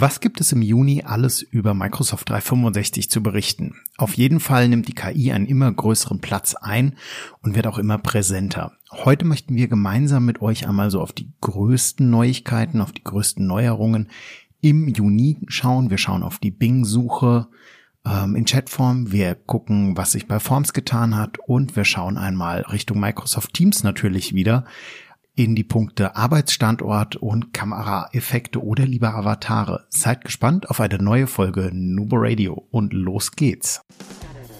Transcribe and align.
Was 0.00 0.20
gibt 0.20 0.40
es 0.40 0.52
im 0.52 0.62
Juni 0.62 1.02
alles 1.04 1.42
über 1.42 1.74
Microsoft 1.74 2.28
365 2.28 3.10
zu 3.10 3.20
berichten? 3.20 3.74
Auf 3.96 4.14
jeden 4.14 4.38
Fall 4.38 4.68
nimmt 4.68 4.86
die 4.86 4.94
KI 4.94 5.32
einen 5.32 5.46
immer 5.46 5.72
größeren 5.72 6.20
Platz 6.20 6.54
ein 6.54 6.94
und 7.42 7.56
wird 7.56 7.66
auch 7.66 7.78
immer 7.78 7.98
präsenter. 7.98 8.74
Heute 8.92 9.24
möchten 9.24 9.56
wir 9.56 9.66
gemeinsam 9.66 10.24
mit 10.24 10.40
euch 10.40 10.68
einmal 10.68 10.92
so 10.92 11.00
auf 11.00 11.12
die 11.12 11.32
größten 11.40 12.08
Neuigkeiten, 12.08 12.80
auf 12.80 12.92
die 12.92 13.02
größten 13.02 13.44
Neuerungen 13.44 14.08
im 14.60 14.86
Juni 14.86 15.38
schauen. 15.48 15.90
Wir 15.90 15.98
schauen 15.98 16.22
auf 16.22 16.38
die 16.38 16.52
Bing-Suche 16.52 17.48
ähm, 18.06 18.36
in 18.36 18.44
Chatform. 18.44 19.10
Wir 19.10 19.34
gucken, 19.34 19.96
was 19.96 20.12
sich 20.12 20.28
bei 20.28 20.38
Forms 20.38 20.74
getan 20.74 21.16
hat 21.16 21.38
und 21.44 21.74
wir 21.74 21.84
schauen 21.84 22.18
einmal 22.18 22.60
Richtung 22.70 23.00
Microsoft 23.00 23.52
Teams 23.52 23.82
natürlich 23.82 24.32
wieder 24.32 24.64
in 25.38 25.54
die 25.54 25.62
Punkte 25.62 26.16
Arbeitsstandort 26.16 27.14
und 27.14 27.54
Kameraeffekte 27.54 28.60
oder 28.60 28.84
lieber 28.84 29.14
Avatare. 29.14 29.86
Seid 29.88 30.24
gespannt 30.24 30.68
auf 30.68 30.80
eine 30.80 30.98
neue 30.98 31.28
Folge 31.28 31.70
Nubo 31.72 32.16
Radio 32.18 32.66
und 32.72 32.92
los 32.92 33.30
geht's. 33.30 33.82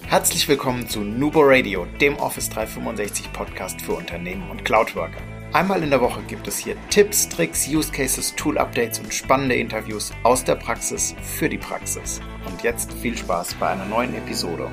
Herzlich 0.06 0.48
willkommen 0.48 0.88
zu 0.88 1.00
Nubo 1.00 1.40
Radio, 1.42 1.86
dem 2.00 2.14
Office 2.16 2.48
365 2.50 3.32
Podcast 3.32 3.82
für 3.82 3.94
Unternehmen 3.94 4.48
und 4.50 4.64
Cloudworker. 4.64 5.20
Einmal 5.52 5.82
in 5.82 5.90
der 5.90 6.00
Woche 6.00 6.22
gibt 6.28 6.46
es 6.46 6.58
hier 6.58 6.76
Tipps, 6.90 7.28
Tricks, 7.28 7.66
Use 7.68 7.90
Cases, 7.90 8.32
Tool 8.36 8.56
Updates 8.56 9.00
und 9.00 9.12
spannende 9.12 9.56
Interviews 9.56 10.12
aus 10.22 10.44
der 10.44 10.54
Praxis 10.54 11.14
für 11.22 11.48
die 11.48 11.58
Praxis. 11.58 12.20
Und 12.48 12.62
jetzt 12.62 12.92
viel 12.92 13.16
Spaß 13.16 13.54
bei 13.54 13.70
einer 13.70 13.86
neuen 13.86 14.14
Episode. 14.14 14.70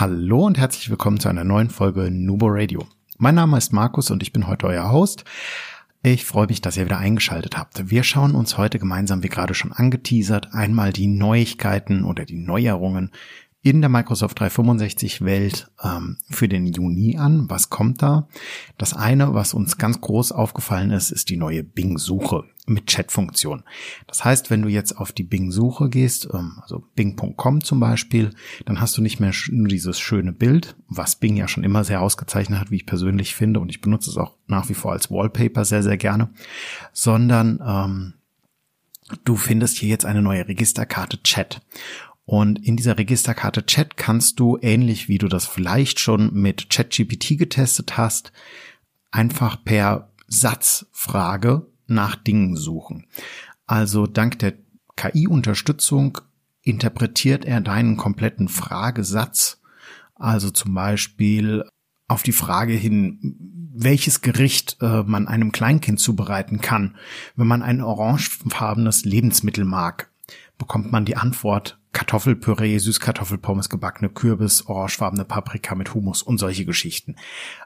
Hallo 0.00 0.46
und 0.46 0.58
herzlich 0.58 0.90
willkommen 0.90 1.18
zu 1.18 1.28
einer 1.28 1.42
neuen 1.42 1.70
Folge 1.70 2.08
Nubo 2.08 2.46
Radio. 2.48 2.86
Mein 3.16 3.34
Name 3.34 3.58
ist 3.58 3.72
Markus 3.72 4.12
und 4.12 4.22
ich 4.22 4.32
bin 4.32 4.46
heute 4.46 4.68
euer 4.68 4.92
Host. 4.92 5.24
Ich 6.04 6.24
freue 6.24 6.46
mich, 6.46 6.60
dass 6.60 6.76
ihr 6.76 6.84
wieder 6.84 6.98
eingeschaltet 6.98 7.58
habt. 7.58 7.90
Wir 7.90 8.04
schauen 8.04 8.36
uns 8.36 8.56
heute 8.56 8.78
gemeinsam, 8.78 9.24
wie 9.24 9.28
gerade 9.28 9.54
schon 9.54 9.72
angeteasert, 9.72 10.54
einmal 10.54 10.92
die 10.92 11.08
Neuigkeiten 11.08 12.04
oder 12.04 12.24
die 12.24 12.36
Neuerungen 12.36 13.10
in 13.68 13.82
der 13.82 13.90
Microsoft 13.90 14.40
365 14.40 15.22
Welt 15.26 15.70
ähm, 15.84 16.16
für 16.30 16.48
den 16.48 16.66
Juni 16.66 17.18
an. 17.18 17.50
Was 17.50 17.68
kommt 17.68 18.00
da? 18.00 18.26
Das 18.78 18.94
eine, 18.94 19.34
was 19.34 19.52
uns 19.52 19.76
ganz 19.76 20.00
groß 20.00 20.32
aufgefallen 20.32 20.90
ist, 20.90 21.10
ist 21.10 21.28
die 21.28 21.36
neue 21.36 21.64
Bing-Suche 21.64 22.44
mit 22.66 22.86
Chat-Funktion. 22.86 23.64
Das 24.06 24.24
heißt, 24.24 24.48
wenn 24.48 24.62
du 24.62 24.68
jetzt 24.68 24.96
auf 24.96 25.12
die 25.12 25.22
Bing-Suche 25.22 25.90
gehst, 25.90 26.28
ähm, 26.32 26.60
also 26.62 26.82
bing.com 26.94 27.62
zum 27.62 27.78
Beispiel, 27.78 28.30
dann 28.64 28.80
hast 28.80 28.96
du 28.96 29.02
nicht 29.02 29.20
mehr 29.20 29.34
nur 29.50 29.68
dieses 29.68 30.00
schöne 30.00 30.32
Bild, 30.32 30.74
was 30.88 31.16
Bing 31.16 31.36
ja 31.36 31.46
schon 31.46 31.64
immer 31.64 31.84
sehr 31.84 32.00
ausgezeichnet 32.00 32.60
hat, 32.60 32.70
wie 32.70 32.76
ich 32.76 32.86
persönlich 32.86 33.34
finde, 33.34 33.60
und 33.60 33.68
ich 33.68 33.82
benutze 33.82 34.08
es 34.08 34.16
auch 34.16 34.36
nach 34.46 34.70
wie 34.70 34.74
vor 34.74 34.92
als 34.92 35.10
Wallpaper 35.10 35.66
sehr, 35.66 35.82
sehr 35.82 35.98
gerne, 35.98 36.30
sondern 36.94 37.60
ähm, 37.62 38.14
du 39.24 39.36
findest 39.36 39.76
hier 39.76 39.88
jetzt 39.90 40.04
eine 40.04 40.22
neue 40.22 40.48
Registerkarte 40.48 41.22
Chat. 41.22 41.60
Und 42.28 42.62
in 42.62 42.76
dieser 42.76 42.98
Registerkarte 42.98 43.64
Chat 43.64 43.96
kannst 43.96 44.38
du, 44.38 44.58
ähnlich 44.60 45.08
wie 45.08 45.16
du 45.16 45.28
das 45.28 45.46
vielleicht 45.46 45.98
schon 45.98 46.30
mit 46.34 46.68
ChatGPT 46.68 47.38
getestet 47.38 47.96
hast, 47.96 48.32
einfach 49.10 49.64
per 49.64 50.10
Satzfrage 50.26 51.66
nach 51.86 52.16
Dingen 52.16 52.54
suchen. 52.54 53.06
Also 53.66 54.06
dank 54.06 54.38
der 54.40 54.52
KI-Unterstützung 54.94 56.18
interpretiert 56.60 57.46
er 57.46 57.62
deinen 57.62 57.96
kompletten 57.96 58.48
Fragesatz. 58.48 59.62
Also 60.14 60.50
zum 60.50 60.74
Beispiel 60.74 61.64
auf 62.08 62.22
die 62.22 62.32
Frage 62.32 62.74
hin, 62.74 63.70
welches 63.72 64.20
Gericht 64.20 64.76
äh, 64.82 65.02
man 65.02 65.28
einem 65.28 65.50
Kleinkind 65.50 65.98
zubereiten 65.98 66.60
kann, 66.60 66.94
wenn 67.36 67.46
man 67.46 67.62
ein 67.62 67.80
orangefarbenes 67.80 69.06
Lebensmittel 69.06 69.64
mag, 69.64 70.10
bekommt 70.58 70.92
man 70.92 71.04
die 71.04 71.16
Antwort 71.16 71.78
Kartoffelpüree, 71.92 72.78
Süßkartoffelpommes, 72.78 73.68
gebackene 73.68 74.10
Kürbis, 74.10 74.66
orangefarbene 74.66 75.24
Paprika 75.24 75.74
mit 75.74 75.94
Humus 75.94 76.22
und 76.22 76.38
solche 76.38 76.64
Geschichten. 76.64 77.16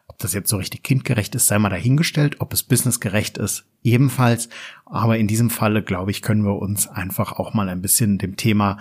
Ob 0.06 0.18
das 0.18 0.32
jetzt 0.32 0.48
so 0.48 0.58
richtig 0.58 0.82
kindgerecht 0.82 1.34
ist, 1.34 1.48
sei 1.48 1.58
mal 1.58 1.70
dahingestellt. 1.70 2.36
Ob 2.38 2.52
es 2.52 2.62
businessgerecht 2.62 3.36
ist, 3.36 3.64
ebenfalls. 3.82 4.48
Aber 4.86 5.18
in 5.18 5.26
diesem 5.26 5.50
Falle, 5.50 5.82
glaube 5.82 6.12
ich, 6.12 6.22
können 6.22 6.44
wir 6.44 6.56
uns 6.56 6.86
einfach 6.86 7.32
auch 7.32 7.52
mal 7.52 7.68
ein 7.68 7.82
bisschen 7.82 8.18
dem 8.18 8.36
Thema 8.36 8.78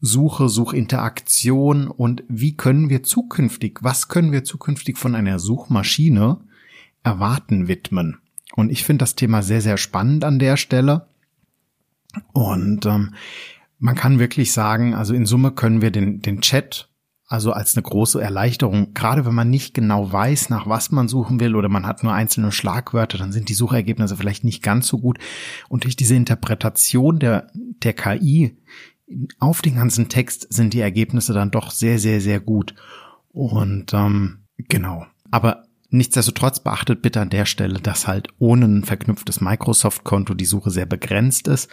Suche, 0.00 0.50
Suchinteraktion 0.50 1.88
und 1.88 2.24
wie 2.28 2.56
können 2.56 2.90
wir 2.90 3.02
zukünftig, 3.02 3.78
was 3.80 4.08
können 4.08 4.32
wir 4.32 4.44
zukünftig 4.44 4.98
von 4.98 5.14
einer 5.14 5.38
Suchmaschine 5.38 6.40
erwarten 7.02 7.68
widmen. 7.68 8.18
Und 8.54 8.70
ich 8.70 8.84
finde 8.84 9.02
das 9.02 9.14
Thema 9.14 9.42
sehr, 9.42 9.62
sehr 9.62 9.78
spannend 9.78 10.24
an 10.24 10.38
der 10.38 10.56
Stelle. 10.58 11.06
Und 12.32 12.86
ähm, 12.86 13.14
man 13.78 13.94
kann 13.94 14.18
wirklich 14.18 14.52
sagen, 14.52 14.94
also 14.94 15.14
in 15.14 15.26
Summe 15.26 15.52
können 15.52 15.82
wir 15.82 15.90
den, 15.90 16.20
den 16.20 16.40
Chat 16.40 16.88
also 17.26 17.52
als 17.52 17.74
eine 17.74 17.82
große 17.82 18.20
Erleichterung, 18.20 18.92
gerade 18.92 19.24
wenn 19.24 19.34
man 19.34 19.48
nicht 19.48 19.74
genau 19.74 20.12
weiß, 20.12 20.50
nach 20.50 20.68
was 20.68 20.92
man 20.92 21.08
suchen 21.08 21.40
will 21.40 21.56
oder 21.56 21.68
man 21.68 21.86
hat 21.86 22.02
nur 22.02 22.12
einzelne 22.12 22.52
Schlagwörter, 22.52 23.18
dann 23.18 23.32
sind 23.32 23.48
die 23.48 23.54
Suchergebnisse 23.54 24.16
vielleicht 24.16 24.44
nicht 24.44 24.62
ganz 24.62 24.86
so 24.86 24.98
gut. 24.98 25.18
Und 25.68 25.84
durch 25.84 25.96
diese 25.96 26.14
Interpretation 26.14 27.18
der, 27.18 27.50
der 27.54 27.94
KI 27.94 28.58
auf 29.38 29.62
den 29.62 29.76
ganzen 29.76 30.08
Text 30.08 30.52
sind 30.52 30.74
die 30.74 30.80
Ergebnisse 30.80 31.32
dann 31.32 31.50
doch 31.50 31.70
sehr, 31.70 31.98
sehr, 31.98 32.20
sehr 32.20 32.40
gut. 32.40 32.74
Und 33.32 33.92
ähm, 33.94 34.44
genau. 34.56 35.06
Aber 35.30 35.63
nichtsdestotrotz 35.94 36.60
beachtet 36.60 37.02
bitte 37.02 37.20
an 37.20 37.30
der 37.30 37.46
Stelle, 37.46 37.80
dass 37.80 38.06
halt 38.06 38.28
ohne 38.38 38.66
ein 38.66 38.84
verknüpftes 38.84 39.40
Microsoft-Konto 39.40 40.34
die 40.34 40.44
Suche 40.44 40.70
sehr 40.70 40.86
begrenzt 40.86 41.48
ist. 41.48 41.70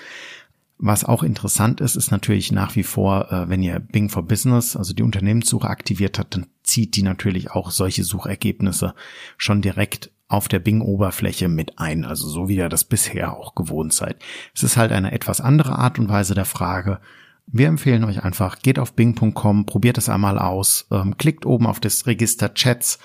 Was 0.77 1.05
auch 1.05 1.21
interessant 1.21 1.79
ist, 1.79 1.95
ist 1.95 2.09
natürlich 2.09 2.51
nach 2.51 2.75
wie 2.75 2.83
vor, 2.83 3.31
äh, 3.31 3.49
wenn 3.49 3.61
ihr 3.61 3.79
Bing 3.79 4.09
for 4.09 4.23
Business, 4.23 4.75
also 4.75 4.93
die 4.93 5.03
Unternehmenssuche 5.03 5.67
aktiviert 5.67 6.17
habt, 6.17 6.35
dann 6.35 6.47
zieht 6.63 6.95
die 6.95 7.03
natürlich 7.03 7.51
auch 7.51 7.69
solche 7.69 8.03
Suchergebnisse 8.03 8.95
schon 9.37 9.61
direkt 9.61 10.11
auf 10.27 10.47
der 10.47 10.59
Bing-Oberfläche 10.59 11.49
mit 11.49 11.77
ein, 11.77 12.05
also 12.05 12.27
so 12.27 12.47
wie 12.47 12.55
ihr 12.55 12.69
das 12.69 12.85
bisher 12.85 13.37
auch 13.37 13.53
gewohnt 13.53 13.93
seid. 13.93 14.17
Es 14.55 14.63
ist 14.63 14.77
halt 14.77 14.91
eine 14.91 15.11
etwas 15.11 15.41
andere 15.41 15.77
Art 15.77 15.99
und 15.99 16.09
Weise 16.09 16.33
der 16.33 16.45
Frage. 16.45 16.99
Wir 17.47 17.67
empfehlen 17.67 18.03
euch 18.05 18.23
einfach, 18.23 18.59
geht 18.59 18.79
auf 18.79 18.93
bing.com, 18.93 19.65
probiert 19.65 19.97
es 19.97 20.09
einmal 20.09 20.39
aus, 20.39 20.87
ähm, 20.89 21.17
klickt 21.17 21.45
oben 21.45 21.67
auf 21.67 21.79
das 21.79 22.07
Register 22.07 22.53
Chats 22.53 22.97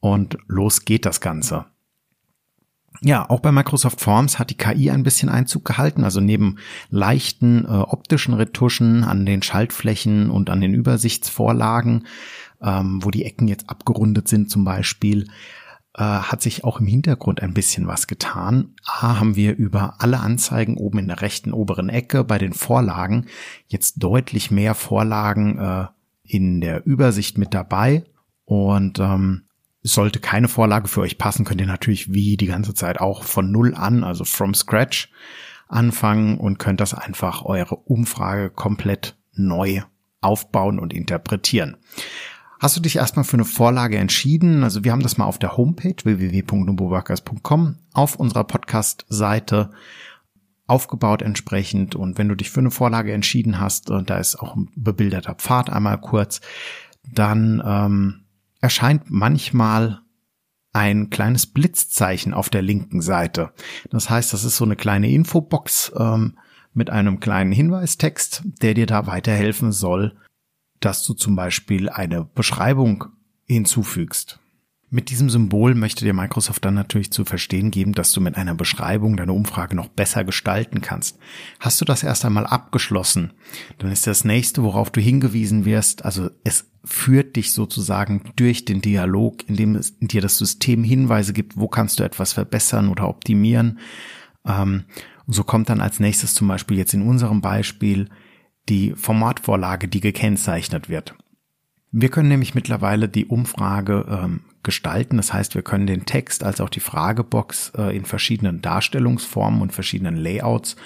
und 0.00 0.38
los 0.46 0.84
geht 0.84 1.06
das 1.06 1.20
Ganze. 1.20 1.66
Ja, 3.02 3.28
auch 3.28 3.40
bei 3.40 3.52
Microsoft 3.52 4.00
Forms 4.00 4.38
hat 4.38 4.50
die 4.50 4.56
KI 4.56 4.90
ein 4.90 5.02
bisschen 5.02 5.28
Einzug 5.28 5.64
gehalten. 5.64 6.04
Also 6.04 6.20
neben 6.20 6.56
leichten 6.90 7.64
äh, 7.64 7.68
optischen 7.68 8.34
Retuschen 8.34 9.04
an 9.04 9.26
den 9.26 9.42
Schaltflächen 9.42 10.30
und 10.30 10.50
an 10.50 10.60
den 10.60 10.74
Übersichtsvorlagen, 10.74 12.06
ähm, 12.62 13.00
wo 13.02 13.10
die 13.10 13.24
Ecken 13.24 13.48
jetzt 13.48 13.68
abgerundet 13.68 14.28
sind 14.28 14.50
zum 14.50 14.64
Beispiel, 14.64 15.26
äh, 15.94 16.02
hat 16.02 16.42
sich 16.42 16.64
auch 16.64 16.80
im 16.80 16.86
Hintergrund 16.86 17.42
ein 17.42 17.54
bisschen 17.54 17.86
was 17.86 18.06
getan. 18.06 18.74
A 18.84 19.18
haben 19.18 19.36
wir 19.36 19.56
über 19.56 19.94
alle 19.98 20.20
Anzeigen 20.20 20.76
oben 20.76 20.98
in 20.98 21.08
der 21.08 21.20
rechten 21.20 21.52
oberen 21.52 21.88
Ecke 21.88 22.24
bei 22.24 22.38
den 22.38 22.52
Vorlagen 22.52 23.26
jetzt 23.66 24.02
deutlich 24.02 24.50
mehr 24.50 24.74
Vorlagen 24.74 25.58
äh, 25.58 25.86
in 26.22 26.60
der 26.60 26.86
Übersicht 26.86 27.38
mit 27.38 27.54
dabei. 27.54 28.04
Und 28.44 29.00
ähm, 29.00 29.45
sollte 29.86 30.20
keine 30.20 30.48
Vorlage 30.48 30.88
für 30.88 31.00
euch 31.00 31.18
passen, 31.18 31.44
könnt 31.44 31.60
ihr 31.60 31.66
natürlich 31.66 32.12
wie 32.12 32.36
die 32.36 32.46
ganze 32.46 32.74
Zeit 32.74 33.00
auch 33.00 33.22
von 33.22 33.50
Null 33.50 33.74
an, 33.74 34.04
also 34.04 34.24
from 34.24 34.54
scratch, 34.54 35.10
anfangen 35.68 36.38
und 36.38 36.58
könnt 36.58 36.80
das 36.80 36.94
einfach 36.94 37.44
eure 37.44 37.76
Umfrage 37.76 38.50
komplett 38.50 39.16
neu 39.32 39.82
aufbauen 40.20 40.78
und 40.78 40.92
interpretieren. 40.92 41.76
Hast 42.58 42.76
du 42.76 42.80
dich 42.80 42.96
erstmal 42.96 43.24
für 43.24 43.36
eine 43.36 43.44
Vorlage 43.44 43.98
entschieden? 43.98 44.64
Also 44.64 44.82
wir 44.82 44.92
haben 44.92 45.02
das 45.02 45.18
mal 45.18 45.26
auf 45.26 45.38
der 45.38 45.56
Homepage 45.56 45.96
www.nuboworkers.com 46.02 47.76
auf 47.92 48.16
unserer 48.16 48.44
Podcast-Seite 48.44 49.70
aufgebaut 50.66 51.22
entsprechend. 51.22 51.94
Und 51.94 52.18
wenn 52.18 52.28
du 52.28 52.34
dich 52.34 52.50
für 52.50 52.60
eine 52.60 52.70
Vorlage 52.70 53.12
entschieden 53.12 53.60
hast, 53.60 53.90
und 53.90 54.08
da 54.08 54.18
ist 54.18 54.36
auch 54.36 54.56
ein 54.56 54.70
bebilderter 54.74 55.34
Pfad 55.34 55.70
einmal 55.70 56.00
kurz, 56.00 56.40
dann 57.04 57.62
ähm, 57.64 58.25
erscheint 58.66 59.12
manchmal 59.12 60.00
ein 60.72 61.08
kleines 61.08 61.46
Blitzzeichen 61.46 62.34
auf 62.34 62.50
der 62.50 62.62
linken 62.62 63.00
Seite. 63.00 63.52
Das 63.90 64.10
heißt, 64.10 64.32
das 64.32 64.42
ist 64.42 64.56
so 64.56 64.64
eine 64.64 64.74
kleine 64.74 65.08
Infobox 65.08 65.92
ähm, 65.96 66.36
mit 66.74 66.90
einem 66.90 67.20
kleinen 67.20 67.52
Hinweistext, 67.52 68.42
der 68.60 68.74
dir 68.74 68.86
da 68.86 69.06
weiterhelfen 69.06 69.70
soll, 69.70 70.16
dass 70.80 71.04
du 71.04 71.14
zum 71.14 71.36
Beispiel 71.36 71.88
eine 71.88 72.24
Beschreibung 72.24 73.04
hinzufügst. 73.44 74.40
Mit 74.96 75.10
diesem 75.10 75.28
Symbol 75.28 75.74
möchte 75.74 76.06
dir 76.06 76.14
Microsoft 76.14 76.64
dann 76.64 76.72
natürlich 76.72 77.10
zu 77.10 77.26
verstehen 77.26 77.70
geben, 77.70 77.92
dass 77.92 78.12
du 78.12 78.22
mit 78.22 78.38
einer 78.38 78.54
Beschreibung 78.54 79.18
deine 79.18 79.34
Umfrage 79.34 79.76
noch 79.76 79.88
besser 79.88 80.24
gestalten 80.24 80.80
kannst. 80.80 81.18
Hast 81.60 81.78
du 81.78 81.84
das 81.84 82.02
erst 82.02 82.24
einmal 82.24 82.46
abgeschlossen, 82.46 83.34
dann 83.76 83.92
ist 83.92 84.06
das 84.06 84.24
nächste, 84.24 84.62
worauf 84.62 84.90
du 84.90 85.02
hingewiesen 85.02 85.66
wirst, 85.66 86.06
also 86.06 86.30
es 86.44 86.70
führt 86.82 87.36
dich 87.36 87.52
sozusagen 87.52 88.22
durch 88.36 88.64
den 88.64 88.80
Dialog, 88.80 89.46
indem 89.46 89.76
es 89.76 89.98
dir 89.98 90.22
das 90.22 90.38
System 90.38 90.82
Hinweise 90.82 91.34
gibt, 91.34 91.58
wo 91.58 91.68
kannst 91.68 91.98
du 91.98 92.02
etwas 92.02 92.32
verbessern 92.32 92.88
oder 92.88 93.06
optimieren. 93.06 93.80
Ähm, 94.46 94.84
so 95.26 95.44
kommt 95.44 95.68
dann 95.68 95.82
als 95.82 96.00
nächstes 96.00 96.32
zum 96.32 96.48
Beispiel 96.48 96.78
jetzt 96.78 96.94
in 96.94 97.02
unserem 97.02 97.42
Beispiel 97.42 98.08
die 98.70 98.94
Formatvorlage, 98.96 99.88
die 99.88 100.00
gekennzeichnet 100.00 100.88
wird. 100.88 101.14
Wir 101.92 102.08
können 102.08 102.30
nämlich 102.30 102.54
mittlerweile 102.54 103.10
die 103.10 103.26
Umfrage 103.26 104.06
ähm, 104.08 104.40
gestalten. 104.66 105.16
Das 105.16 105.32
heißt, 105.32 105.54
wir 105.54 105.62
können 105.62 105.86
den 105.86 106.04
Text 106.04 106.44
als 106.44 106.60
auch 106.60 106.68
die 106.68 106.80
Fragebox 106.80 107.72
äh, 107.78 107.96
in 107.96 108.04
verschiedenen 108.04 108.60
Darstellungsformen 108.60 109.62
und 109.62 109.72
verschiedenen 109.72 110.16
Layouts 110.16 110.76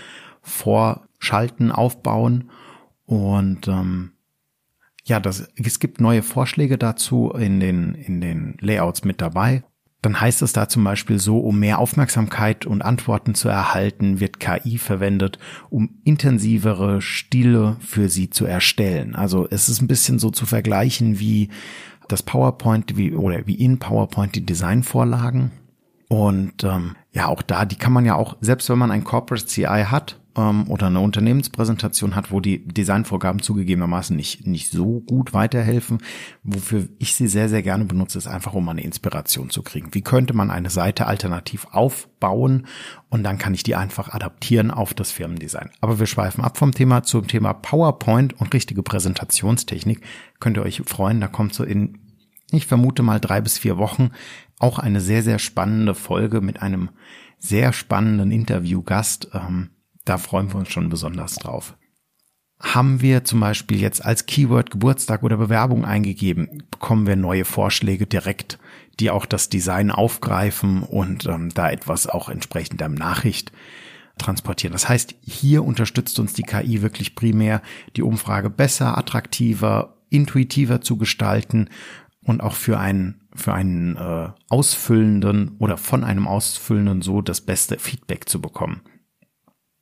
vorschalten, 0.42 1.72
aufbauen. 1.72 2.50
Und 3.06 3.66
ähm, 3.66 4.12
ja, 5.04 5.18
das, 5.18 5.48
es 5.56 5.80
gibt 5.80 6.00
neue 6.00 6.22
Vorschläge 6.22 6.78
dazu 6.78 7.32
in 7.32 7.58
den, 7.58 7.96
in 7.96 8.20
den 8.20 8.56
Layouts 8.60 9.02
mit 9.02 9.20
dabei 9.20 9.64
dann 10.02 10.18
heißt 10.18 10.40
es 10.42 10.52
da 10.52 10.68
zum 10.68 10.82
Beispiel 10.82 11.18
so, 11.18 11.38
um 11.40 11.58
mehr 11.58 11.78
Aufmerksamkeit 11.78 12.64
und 12.64 12.82
Antworten 12.82 13.34
zu 13.34 13.48
erhalten, 13.48 14.18
wird 14.18 14.40
KI 14.40 14.78
verwendet, 14.78 15.38
um 15.68 16.00
intensivere 16.04 17.02
Stile 17.02 17.76
für 17.80 18.08
sie 18.08 18.30
zu 18.30 18.46
erstellen. 18.46 19.14
Also 19.14 19.46
es 19.50 19.68
ist 19.68 19.82
ein 19.82 19.88
bisschen 19.88 20.18
so 20.18 20.30
zu 20.30 20.46
vergleichen 20.46 21.20
wie 21.20 21.50
das 22.12 22.22
PowerPoint 22.22 22.96
wie, 22.96 23.12
oder 23.12 23.46
wie 23.46 23.54
in 23.54 23.78
PowerPoint 23.78 24.34
die 24.34 24.44
Designvorlagen. 24.44 25.52
Und 26.10 26.64
ähm, 26.64 26.96
ja, 27.12 27.28
auch 27.28 27.40
da, 27.40 27.64
die 27.64 27.76
kann 27.76 27.92
man 27.92 28.04
ja 28.04 28.16
auch, 28.16 28.36
selbst 28.40 28.68
wenn 28.68 28.78
man 28.78 28.90
ein 28.90 29.04
Corporate 29.04 29.46
CI 29.46 29.84
hat, 29.86 30.20
ähm, 30.36 30.68
oder 30.68 30.86
eine 30.86 31.00
Unternehmenspräsentation 31.00 32.16
hat, 32.16 32.30
wo 32.30 32.40
die 32.40 32.66
Designvorgaben 32.66 33.42
zugegebenermaßen 33.42 34.16
nicht, 34.16 34.46
nicht 34.46 34.70
so 34.70 35.00
gut 35.00 35.32
weiterhelfen. 35.32 35.98
Wofür 36.42 36.88
ich 36.98 37.14
sie 37.14 37.28
sehr, 37.28 37.48
sehr 37.48 37.62
gerne 37.62 37.84
benutze, 37.84 38.18
ist 38.18 38.26
einfach, 38.26 38.54
um 38.54 38.68
eine 38.68 38.82
Inspiration 38.82 39.50
zu 39.50 39.62
kriegen. 39.62 39.92
Wie 39.92 40.02
könnte 40.02 40.34
man 40.34 40.50
eine 40.50 40.70
Seite 40.70 41.06
alternativ 41.06 41.66
aufbauen? 41.70 42.66
Und 43.08 43.22
dann 43.22 43.38
kann 43.38 43.54
ich 43.54 43.62
die 43.62 43.76
einfach 43.76 44.12
adaptieren 44.12 44.70
auf 44.70 44.94
das 44.94 45.12
Firmendesign. 45.12 45.70
Aber 45.80 45.98
wir 45.98 46.06
schweifen 46.06 46.44
ab 46.44 46.58
vom 46.58 46.72
Thema 46.72 47.02
zum 47.02 47.26
Thema 47.26 47.52
PowerPoint 47.52 48.38
und 48.40 48.52
richtige 48.54 48.82
Präsentationstechnik. 48.82 50.00
Könnt 50.38 50.56
ihr 50.56 50.62
euch 50.62 50.82
freuen, 50.86 51.20
da 51.20 51.28
kommt 51.28 51.54
so 51.54 51.64
in 51.64 51.98
ich 52.52 52.66
vermute 52.66 53.04
mal 53.04 53.20
drei 53.20 53.40
bis 53.40 53.58
vier 53.58 53.78
Wochen 53.78 54.10
auch 54.60 54.78
eine 54.78 55.00
sehr, 55.00 55.24
sehr 55.24 55.40
spannende 55.40 55.94
Folge 55.96 56.40
mit 56.40 56.62
einem 56.62 56.90
sehr 57.38 57.72
spannenden 57.72 58.30
Interviewgast. 58.30 59.28
Ähm, 59.34 59.70
da 60.04 60.18
freuen 60.18 60.52
wir 60.52 60.60
uns 60.60 60.68
schon 60.68 60.88
besonders 60.88 61.34
drauf. 61.36 61.76
Haben 62.60 63.00
wir 63.00 63.24
zum 63.24 63.40
Beispiel 63.40 63.80
jetzt 63.80 64.04
als 64.04 64.26
Keyword 64.26 64.70
Geburtstag 64.70 65.22
oder 65.22 65.38
Bewerbung 65.38 65.86
eingegeben, 65.86 66.62
bekommen 66.70 67.06
wir 67.06 67.16
neue 67.16 67.46
Vorschläge 67.46 68.06
direkt, 68.06 68.58
die 69.00 69.10
auch 69.10 69.24
das 69.24 69.48
Design 69.48 69.90
aufgreifen 69.90 70.82
und 70.82 71.24
ähm, 71.24 71.48
da 71.54 71.70
etwas 71.70 72.06
auch 72.06 72.28
entsprechend 72.28 72.82
der 72.82 72.90
Nachricht 72.90 73.50
transportieren. 74.18 74.74
Das 74.74 74.90
heißt, 74.90 75.14
hier 75.22 75.64
unterstützt 75.64 76.18
uns 76.18 76.34
die 76.34 76.42
KI 76.42 76.82
wirklich 76.82 77.14
primär, 77.14 77.62
die 77.96 78.02
Umfrage 78.02 78.50
besser, 78.50 78.98
attraktiver, 78.98 79.96
intuitiver 80.10 80.82
zu 80.82 80.98
gestalten 80.98 81.70
und 82.22 82.42
auch 82.42 82.54
für 82.54 82.78
einen 82.78 83.28
für 83.34 83.54
einen 83.54 83.96
äh, 83.96 84.28
ausfüllenden 84.48 85.56
oder 85.58 85.76
von 85.76 86.04
einem 86.04 86.26
ausfüllenden 86.26 87.00
so 87.00 87.22
das 87.22 87.40
beste 87.40 87.78
Feedback 87.78 88.28
zu 88.28 88.40
bekommen. 88.40 88.82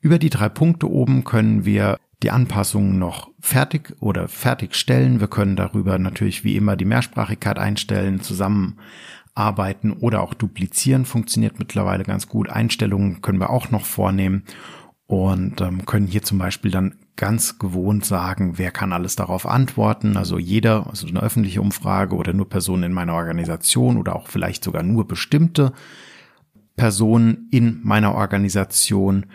Über 0.00 0.19
die 0.19 0.31
drei 0.31 0.49
Punkte 0.49 0.90
oben 0.90 1.25
können 1.25 1.64
wir 1.64 1.99
die 2.23 2.31
Anpassungen 2.31 2.99
noch 2.99 3.31
fertig 3.40 3.94
oder 4.00 4.29
fertigstellen. 4.29 5.20
Wir 5.20 5.29
können 5.29 5.56
darüber 5.56 5.99
natürlich 5.99 6.44
wie 6.44 6.56
immer 6.56 6.76
die 6.76 6.85
Mehrsprachigkeit 6.85 7.58
einstellen, 7.58 8.20
zusammenarbeiten 8.20 9.93
oder 9.93 10.23
auch 10.23 10.35
duplizieren. 10.35 11.05
Funktioniert 11.05 11.58
mittlerweile 11.58 12.05
ganz 12.05 12.29
gut. 12.29 12.50
Einstellungen 12.50 13.23
können 13.23 13.40
wir 13.40 13.50
auch 13.50 13.70
noch 13.70 13.85
vornehmen 13.85 14.44
und 15.06 15.61
ähm, 15.61 15.87
können 15.87 16.06
hier 16.06 16.23
zum 16.23 16.38
Beispiel 16.38 16.70
dann 16.70 16.96
ganz 17.19 17.59
gewohnt 17.59 18.06
sagen, 18.06 18.56
wer 18.56 18.70
kann 18.70 18.93
alles 18.93 19.17
darauf 19.17 19.44
antworten. 19.44 20.17
Also 20.17 20.38
jeder, 20.38 20.87
also 20.87 21.06
eine 21.06 21.20
öffentliche 21.20 21.61
Umfrage 21.61 22.17
oder 22.17 22.32
nur 22.32 22.49
Personen 22.49 22.85
in 22.85 22.93
meiner 22.93 23.15
Organisation 23.15 23.99
oder 23.99 24.17
auch 24.17 24.29
vielleicht 24.29 24.65
sogar 24.65 24.82
nur 24.82 25.06
bestimmte 25.06 25.73
Personen 26.76 27.49
in 27.50 27.81
meiner 27.82 28.15
Organisation. 28.15 29.26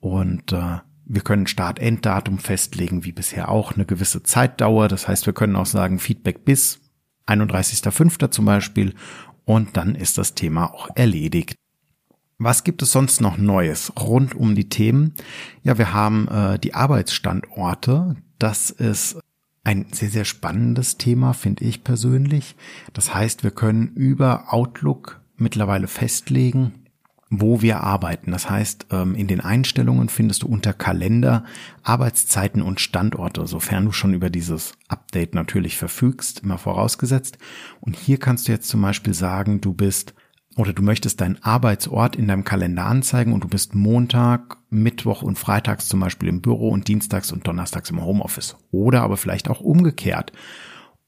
Und 0.00 0.52
äh, 0.52 0.78
wir 1.06 1.22
können 1.22 1.46
Start-End-Datum 1.46 2.38
festlegen, 2.38 3.04
wie 3.04 3.12
bisher 3.12 3.48
auch, 3.48 3.72
eine 3.72 3.86
gewisse 3.86 4.22
Zeitdauer. 4.22 4.88
Das 4.88 5.08
heißt, 5.08 5.24
wir 5.26 5.32
können 5.32 5.56
auch 5.56 5.66
sagen, 5.66 5.98
Feedback 5.98 6.44
bis 6.44 6.80
31.05. 7.26 8.30
zum 8.30 8.44
Beispiel. 8.44 8.94
Und 9.46 9.78
dann 9.78 9.94
ist 9.94 10.18
das 10.18 10.34
Thema 10.34 10.72
auch 10.72 10.88
erledigt. 10.94 11.56
Was 12.38 12.64
gibt 12.64 12.82
es 12.82 12.90
sonst 12.92 13.20
noch 13.20 13.38
Neues 13.38 13.92
rund 13.98 14.34
um 14.34 14.54
die 14.54 14.68
Themen? 14.68 15.14
Ja, 15.62 15.78
wir 15.78 15.92
haben 15.92 16.28
äh, 16.28 16.58
die 16.58 16.74
Arbeitsstandorte. 16.74 18.16
Das 18.38 18.70
ist 18.70 19.18
ein 19.62 19.86
sehr, 19.92 20.10
sehr 20.10 20.24
spannendes 20.24 20.98
Thema, 20.98 21.32
finde 21.32 21.64
ich 21.64 21.84
persönlich. 21.84 22.56
Das 22.92 23.14
heißt, 23.14 23.44
wir 23.44 23.50
können 23.50 23.88
über 23.94 24.52
Outlook 24.52 25.20
mittlerweile 25.36 25.86
festlegen, 25.86 26.84
wo 27.30 27.62
wir 27.62 27.80
arbeiten. 27.80 28.32
Das 28.32 28.50
heißt, 28.50 28.86
ähm, 28.90 29.14
in 29.14 29.26
den 29.26 29.40
Einstellungen 29.40 30.08
findest 30.08 30.42
du 30.42 30.48
unter 30.48 30.72
Kalender 30.72 31.44
Arbeitszeiten 31.82 32.62
und 32.62 32.80
Standorte, 32.80 33.46
sofern 33.46 33.86
du 33.86 33.92
schon 33.92 34.12
über 34.12 34.28
dieses 34.28 34.74
Update 34.88 35.34
natürlich 35.34 35.76
verfügst, 35.76 36.40
immer 36.40 36.58
vorausgesetzt. 36.58 37.38
Und 37.80 37.96
hier 37.96 38.18
kannst 38.18 38.48
du 38.48 38.52
jetzt 38.52 38.68
zum 38.68 38.82
Beispiel 38.82 39.14
sagen, 39.14 39.60
du 39.60 39.72
bist 39.72 40.14
oder 40.56 40.72
du 40.72 40.82
möchtest 40.82 41.20
deinen 41.20 41.42
Arbeitsort 41.42 42.16
in 42.16 42.28
deinem 42.28 42.44
Kalender 42.44 42.86
anzeigen 42.86 43.32
und 43.32 43.42
du 43.44 43.48
bist 43.48 43.74
Montag, 43.74 44.58
Mittwoch 44.70 45.22
und 45.22 45.38
Freitags 45.38 45.88
zum 45.88 46.00
Beispiel 46.00 46.28
im 46.28 46.42
Büro 46.42 46.68
und 46.68 46.86
Dienstags 46.86 47.32
und 47.32 47.46
Donnerstags 47.46 47.90
im 47.90 48.04
Homeoffice. 48.04 48.56
Oder 48.70 49.02
aber 49.02 49.16
vielleicht 49.16 49.50
auch 49.50 49.60
umgekehrt. 49.60 50.32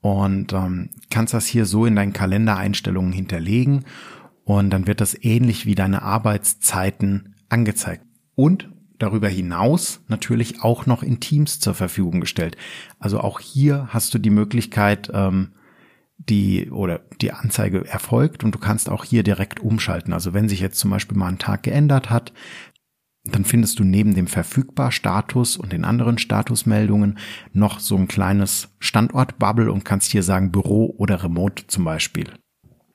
Und 0.01 0.53
ähm, 0.53 0.91
kannst 1.11 1.35
das 1.35 1.47
hier 1.47 1.65
so 1.65 1.87
in 1.87 1.97
deinen 1.97 2.13
Kalendereinstellungen 2.13 3.13
hinterlegen 3.13 3.85
und 4.45 4.71
dann 4.71 4.87
wird 4.87 5.01
das 5.01 5.17
ähnlich 5.21 5.67
wie 5.67 5.75
deine 5.75 6.03
Arbeitszeiten 6.03 7.35
angezeigt. 7.49 8.05
Und 8.37 8.69
darüber 8.99 9.29
hinaus 9.29 10.01
natürlich 10.09 10.63
auch 10.63 10.87
noch 10.87 11.03
in 11.03 11.21
Teams 11.21 11.59
zur 11.61 11.75
Verfügung 11.75 12.21
gestellt. 12.21 12.57
Also 12.99 13.21
auch 13.21 13.41
hier 13.41 13.89
hast 13.91 14.15
du 14.15 14.19
die 14.19 14.31
Möglichkeit, 14.31 15.11
ähm, 15.13 15.53
die 16.19 16.71
oder 16.71 17.01
die 17.21 17.33
Anzeige 17.33 17.87
erfolgt 17.87 18.43
und 18.43 18.55
du 18.55 18.59
kannst 18.59 18.89
auch 18.89 19.05
hier 19.05 19.23
direkt 19.23 19.61
umschalten. 19.61 20.13
Also 20.13 20.35
wenn 20.35 20.49
sich 20.49 20.61
jetzt 20.61 20.79
zum 20.79 20.91
Beispiel 20.91 21.17
mal 21.17 21.29
ein 21.29 21.39
Tag 21.39 21.63
geändert 21.63 22.11
hat, 22.11 22.33
dann 23.25 23.45
findest 23.45 23.79
du 23.79 23.85
neben 23.85 24.15
dem 24.15 24.27
Verfügbar-Status 24.27 25.57
und 25.57 25.73
den 25.73 25.85
anderen 25.85 26.19
Statusmeldungen 26.19 27.19
noch 27.53 27.81
so 27.81 27.97
ein 27.97 28.09
kleines 28.09 28.69
Standort-Bubble 28.79 29.71
und 29.73 29.85
kannst 29.85 30.13
hier 30.13 30.23
sagen 30.23 30.53
Büro 30.53 30.95
oder 30.97 31.23
Remote 31.23 31.67
zum 31.67 31.85
Beispiel. 31.85 32.33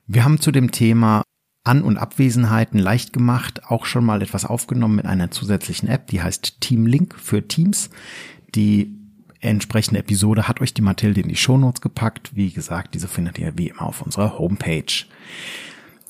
Wir 0.06 0.24
haben 0.24 0.40
zu 0.40 0.50
dem 0.50 0.70
Thema 0.70 1.22
an- 1.64 1.82
und 1.82 1.96
Abwesenheiten 1.96 2.78
leicht 2.78 3.12
gemacht, 3.12 3.66
auch 3.66 3.84
schon 3.84 4.04
mal 4.04 4.22
etwas 4.22 4.44
aufgenommen 4.44 4.96
mit 4.96 5.06
einer 5.06 5.30
zusätzlichen 5.30 5.88
App, 5.88 6.08
die 6.08 6.22
heißt 6.22 6.60
Team 6.60 6.86
Link 6.86 7.14
für 7.14 7.46
Teams. 7.46 7.90
Die 8.54 9.01
entsprechende 9.42 10.00
Episode 10.00 10.48
hat 10.48 10.60
euch 10.60 10.72
die 10.74 10.82
Mathilde 10.82 11.20
in 11.20 11.28
die 11.28 11.36
Shownotes 11.36 11.80
gepackt. 11.80 12.34
Wie 12.34 12.50
gesagt, 12.50 12.94
diese 12.94 13.08
findet 13.08 13.38
ihr 13.38 13.52
wie 13.56 13.68
immer 13.68 13.82
auf 13.82 14.02
unserer 14.02 14.38
Homepage. 14.38 15.04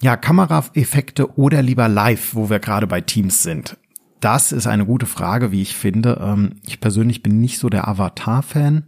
Ja, 0.01 0.17
Kameraeffekte 0.17 1.39
oder 1.39 1.63
lieber 1.63 1.89
live, 1.89 2.35
wo 2.35 2.51
wir 2.51 2.59
gerade 2.59 2.87
bei 2.87 3.01
Teams 3.01 3.43
sind. 3.43 3.77
Das 4.21 4.53
ist 4.53 4.67
eine 4.67 4.87
gute 4.87 5.07
Frage, 5.07 5.51
wie 5.51 5.63
ich 5.63 5.75
finde. 5.75 6.21
Ähm, 6.23 6.57
ich 6.67 6.81
persönlich 6.81 7.23
bin 7.23 7.41
nicht 7.41 7.59
so 7.59 7.69
der 7.69 7.89
Avatar-Fan 7.89 8.85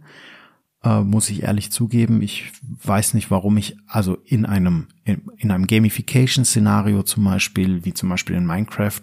äh, 0.85 1.01
muss 1.01 1.29
ich 1.29 1.43
ehrlich 1.43 1.71
zugeben. 1.71 2.21
Ich 2.21 2.51
weiß 2.83 3.15
nicht, 3.15 3.31
warum 3.31 3.57
ich 3.57 3.75
also 3.87 4.17
in 4.23 4.45
einem 4.45 4.87
in, 5.03 5.23
in 5.37 5.51
einem 5.51 5.67
Gamification-Szenario 5.67 7.03
zum 7.03 7.25
Beispiel, 7.25 7.83
wie 7.83 7.93
zum 7.93 8.09
Beispiel 8.09 8.35
in 8.35 8.45
Minecraft, 8.45 9.01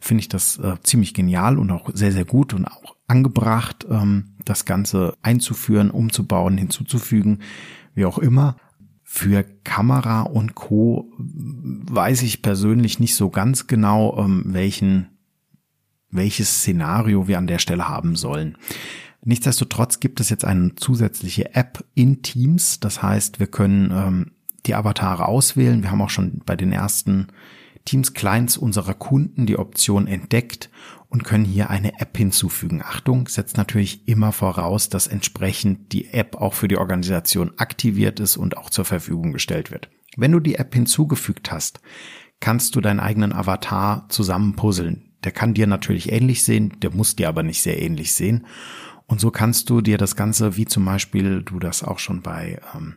finde 0.00 0.20
ich 0.20 0.28
das 0.28 0.58
äh, 0.58 0.76
ziemlich 0.82 1.12
genial 1.12 1.58
und 1.58 1.70
auch 1.70 1.90
sehr 1.92 2.12
sehr 2.12 2.24
gut 2.24 2.54
und 2.54 2.66
auch 2.66 2.93
angebracht, 3.06 3.86
ähm, 3.90 4.34
das 4.44 4.64
Ganze 4.64 5.16
einzuführen, 5.22 5.90
umzubauen, 5.90 6.58
hinzuzufügen, 6.58 7.40
wie 7.94 8.06
auch 8.06 8.18
immer. 8.18 8.56
Für 9.02 9.44
Kamera 9.64 10.22
und 10.22 10.54
Co. 10.54 11.12
weiß 11.18 12.22
ich 12.22 12.42
persönlich 12.42 12.98
nicht 12.98 13.14
so 13.14 13.30
ganz 13.30 13.66
genau, 13.66 14.18
ähm, 14.18 14.44
welchen 14.46 15.08
welches 16.14 16.60
Szenario 16.60 17.26
wir 17.26 17.38
an 17.38 17.48
der 17.48 17.58
Stelle 17.58 17.88
haben 17.88 18.14
sollen. 18.16 18.56
Nichtsdestotrotz 19.24 20.00
gibt 20.00 20.20
es 20.20 20.30
jetzt 20.30 20.44
eine 20.44 20.74
zusätzliche 20.76 21.54
App 21.54 21.84
in 21.94 22.22
Teams. 22.22 22.78
Das 22.78 23.02
heißt, 23.02 23.40
wir 23.40 23.46
können 23.46 23.90
ähm, 23.90 24.30
die 24.66 24.74
Avatare 24.74 25.26
auswählen. 25.26 25.82
Wir 25.82 25.90
haben 25.90 26.02
auch 26.02 26.10
schon 26.10 26.40
bei 26.46 26.56
den 26.56 26.72
ersten 26.72 27.28
Teams 27.84 28.14
Clients 28.14 28.56
unserer 28.56 28.94
Kunden 28.94 29.46
die 29.46 29.58
Option 29.58 30.06
entdeckt 30.06 30.70
und 31.14 31.22
können 31.22 31.44
hier 31.44 31.70
eine 31.70 32.00
App 32.00 32.16
hinzufügen. 32.16 32.82
Achtung, 32.82 33.28
setzt 33.28 33.56
natürlich 33.56 34.08
immer 34.08 34.32
voraus, 34.32 34.88
dass 34.88 35.06
entsprechend 35.06 35.92
die 35.92 36.08
App 36.12 36.34
auch 36.34 36.54
für 36.54 36.66
die 36.66 36.76
Organisation 36.76 37.52
aktiviert 37.56 38.18
ist 38.18 38.36
und 38.36 38.56
auch 38.56 38.68
zur 38.68 38.84
Verfügung 38.84 39.32
gestellt 39.32 39.70
wird. 39.70 39.90
Wenn 40.16 40.32
du 40.32 40.40
die 40.40 40.56
App 40.56 40.74
hinzugefügt 40.74 41.52
hast, 41.52 41.78
kannst 42.40 42.74
du 42.74 42.80
deinen 42.80 42.98
eigenen 42.98 43.32
Avatar 43.32 44.08
zusammenpuzzeln. 44.08 45.12
Der 45.22 45.30
kann 45.30 45.54
dir 45.54 45.68
natürlich 45.68 46.10
ähnlich 46.10 46.42
sehen, 46.42 46.72
der 46.82 46.90
muss 46.90 47.14
dir 47.14 47.28
aber 47.28 47.44
nicht 47.44 47.62
sehr 47.62 47.80
ähnlich 47.80 48.12
sehen. 48.12 48.44
Und 49.06 49.20
so 49.20 49.30
kannst 49.30 49.70
du 49.70 49.82
dir 49.82 49.98
das 49.98 50.16
Ganze, 50.16 50.56
wie 50.56 50.64
zum 50.64 50.84
Beispiel 50.84 51.42
du 51.42 51.60
das 51.60 51.84
auch 51.84 52.00
schon 52.00 52.22
bei 52.22 52.58
ähm, 52.74 52.96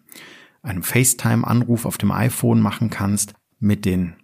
einem 0.63 0.81
FaceTime-Anruf 0.81 1.85
auf 1.85 1.99
dem 1.99 2.11
iPhone 2.11 2.61
machen 2.61 2.89
kannst, 2.89 3.35
mit 3.59 3.85
den 3.85 4.15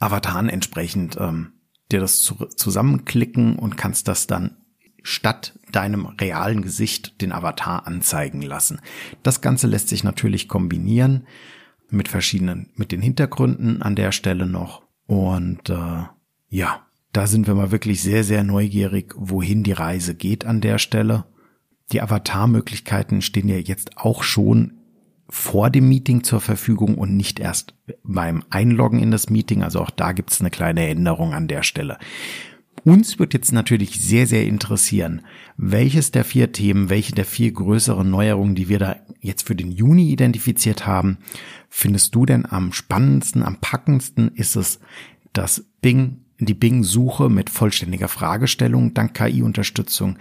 Avataren 0.00 0.48
entsprechend 0.48 1.16
ähm, 1.20 1.52
dir 1.92 2.00
das 2.00 2.20
zu, 2.20 2.34
zusammenklicken 2.34 3.56
und 3.56 3.76
kannst 3.76 4.08
das 4.08 4.26
dann 4.26 4.56
statt 5.02 5.58
deinem 5.70 6.06
realen 6.06 6.62
Gesicht 6.62 7.20
den 7.20 7.32
Avatar 7.32 7.86
anzeigen 7.86 8.42
lassen. 8.42 8.80
Das 9.22 9.40
Ganze 9.40 9.68
lässt 9.68 9.88
sich 9.88 10.02
natürlich 10.02 10.48
kombinieren 10.48 11.26
mit 11.88 12.08
verschiedenen, 12.08 12.70
mit 12.74 12.90
den 12.90 13.00
Hintergründen 13.00 13.82
an 13.82 13.94
der 13.94 14.10
Stelle 14.10 14.46
noch. 14.46 14.82
Und 15.06 15.70
äh, 15.70 16.04
ja, 16.48 16.86
da 17.12 17.26
sind 17.26 17.46
wir 17.46 17.54
mal 17.54 17.70
wirklich 17.70 18.02
sehr, 18.02 18.24
sehr 18.24 18.42
neugierig, 18.42 19.14
wohin 19.16 19.62
die 19.62 19.72
Reise 19.72 20.14
geht 20.14 20.44
an 20.44 20.60
der 20.60 20.78
Stelle. 20.78 21.24
Die 21.92 22.02
Avatar-Möglichkeiten 22.02 23.22
stehen 23.22 23.48
ja 23.48 23.58
jetzt 23.58 23.96
auch 23.96 24.24
schon 24.24 24.80
vor 25.28 25.70
dem 25.70 25.88
Meeting 25.88 26.22
zur 26.22 26.40
Verfügung 26.40 26.96
und 26.96 27.16
nicht 27.16 27.40
erst 27.40 27.74
beim 28.04 28.44
Einloggen 28.50 29.00
in 29.00 29.10
das 29.10 29.28
Meeting. 29.30 29.62
Also 29.62 29.80
auch 29.80 29.90
da 29.90 30.12
gibt 30.12 30.30
es 30.30 30.40
eine 30.40 30.50
kleine 30.50 30.88
Änderung 30.88 31.34
an 31.34 31.48
der 31.48 31.62
Stelle. 31.62 31.98
Uns 32.84 33.18
wird 33.18 33.34
jetzt 33.34 33.52
natürlich 33.52 34.00
sehr, 34.00 34.28
sehr 34.28 34.46
interessieren, 34.46 35.22
welches 35.56 36.12
der 36.12 36.24
vier 36.24 36.52
Themen, 36.52 36.88
welche 36.88 37.12
der 37.14 37.24
vier 37.24 37.50
größeren 37.50 38.08
Neuerungen, 38.08 38.54
die 38.54 38.68
wir 38.68 38.78
da 38.78 38.96
jetzt 39.20 39.46
für 39.46 39.56
den 39.56 39.72
Juni 39.72 40.10
identifiziert 40.12 40.86
haben, 40.86 41.18
findest 41.68 42.14
du 42.14 42.26
denn 42.26 42.46
am 42.46 42.72
spannendsten, 42.72 43.42
am 43.42 43.56
packendsten? 43.60 44.28
Ist 44.34 44.54
es 44.54 44.78
das 45.32 45.64
Bing, 45.80 46.18
die 46.38 46.54
Bing-Suche 46.54 47.28
mit 47.28 47.50
vollständiger 47.50 48.08
Fragestellung 48.08 48.94
dank 48.94 49.14
KI-Unterstützung, 49.14 50.16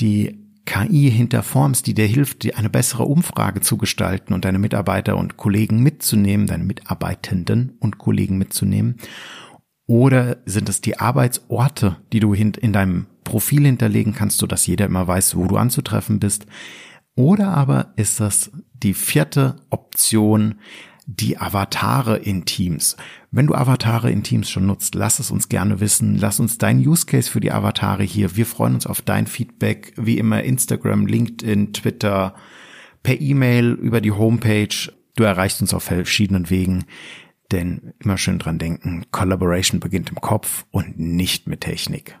die 0.00 0.36
KI 0.66 1.10
hinter 1.10 1.42
Forms, 1.42 1.82
die 1.82 1.94
dir 1.94 2.06
hilft, 2.06 2.42
dir 2.42 2.56
eine 2.56 2.70
bessere 2.70 3.04
Umfrage 3.04 3.60
zu 3.60 3.76
gestalten 3.76 4.34
und 4.34 4.44
deine 4.44 4.58
Mitarbeiter 4.58 5.16
und 5.16 5.36
Kollegen 5.36 5.82
mitzunehmen, 5.82 6.46
deine 6.46 6.64
Mitarbeitenden 6.64 7.76
und 7.80 7.98
Kollegen 7.98 8.38
mitzunehmen? 8.38 8.96
Oder 9.86 10.36
sind 10.46 10.68
es 10.68 10.80
die 10.80 10.98
Arbeitsorte, 10.98 11.96
die 12.12 12.20
du 12.20 12.32
in 12.32 12.72
deinem 12.72 13.06
Profil 13.24 13.64
hinterlegen 13.64 14.14
kannst, 14.14 14.38
so 14.38 14.46
dass 14.46 14.66
jeder 14.66 14.86
immer 14.86 15.06
weiß, 15.08 15.36
wo 15.36 15.46
du 15.46 15.56
anzutreffen 15.56 16.20
bist? 16.20 16.46
Oder 17.16 17.48
aber 17.48 17.92
ist 17.96 18.20
das 18.20 18.52
die 18.72 18.94
vierte 18.94 19.56
Option, 19.70 20.54
die 21.16 21.38
Avatare 21.38 22.16
in 22.16 22.44
Teams. 22.44 22.96
Wenn 23.32 23.48
du 23.48 23.54
Avatare 23.54 24.10
in 24.10 24.22
Teams 24.22 24.48
schon 24.48 24.66
nutzt, 24.66 24.94
lass 24.94 25.18
es 25.18 25.30
uns 25.30 25.48
gerne 25.48 25.80
wissen. 25.80 26.16
Lass 26.16 26.38
uns 26.38 26.58
dein 26.58 26.78
Use 26.78 27.06
Case 27.06 27.28
für 27.28 27.40
die 27.40 27.50
Avatare 27.50 28.04
hier. 28.04 28.36
Wir 28.36 28.46
freuen 28.46 28.74
uns 28.74 28.86
auf 28.86 29.02
dein 29.02 29.26
Feedback, 29.26 29.92
wie 29.96 30.18
immer 30.18 30.42
Instagram, 30.44 31.06
LinkedIn, 31.06 31.72
Twitter, 31.72 32.34
per 33.02 33.20
E-Mail, 33.20 33.72
über 33.72 34.00
die 34.00 34.12
Homepage. 34.12 34.92
Du 35.16 35.24
erreichst 35.24 35.60
uns 35.60 35.74
auf 35.74 35.82
verschiedenen 35.82 36.48
Wegen. 36.48 36.84
Denn 37.50 37.92
immer 37.98 38.16
schön 38.16 38.38
dran 38.38 38.58
denken, 38.58 39.06
Collaboration 39.10 39.80
beginnt 39.80 40.10
im 40.10 40.20
Kopf 40.20 40.64
und 40.70 41.00
nicht 41.00 41.48
mit 41.48 41.62
Technik. 41.62 42.20